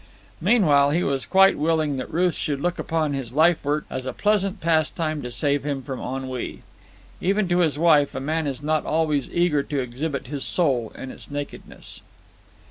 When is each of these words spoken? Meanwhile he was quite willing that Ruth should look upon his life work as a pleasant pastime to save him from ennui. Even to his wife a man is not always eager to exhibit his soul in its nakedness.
Meanwhile 0.41 0.89
he 0.89 1.03
was 1.03 1.27
quite 1.27 1.59
willing 1.59 1.97
that 1.97 2.11
Ruth 2.11 2.33
should 2.33 2.59
look 2.59 2.79
upon 2.79 3.13
his 3.13 3.33
life 3.33 3.63
work 3.63 3.85
as 3.87 4.07
a 4.07 4.13
pleasant 4.13 4.59
pastime 4.59 5.21
to 5.21 5.29
save 5.29 5.63
him 5.63 5.83
from 5.83 5.99
ennui. 5.99 6.63
Even 7.21 7.47
to 7.47 7.59
his 7.59 7.77
wife 7.77 8.15
a 8.15 8.19
man 8.19 8.47
is 8.47 8.63
not 8.63 8.83
always 8.83 9.29
eager 9.29 9.61
to 9.61 9.79
exhibit 9.79 10.25
his 10.25 10.43
soul 10.43 10.91
in 10.95 11.11
its 11.11 11.29
nakedness. 11.29 12.01